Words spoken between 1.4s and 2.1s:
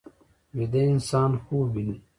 خوب ویني